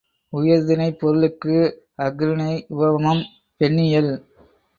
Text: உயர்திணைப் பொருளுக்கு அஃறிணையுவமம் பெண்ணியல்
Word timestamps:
உயர்திணைப் 0.33 0.97
பொருளுக்கு 0.99 1.57
அஃறிணையுவமம் 1.99 3.23
பெண்ணியல் 3.61 4.11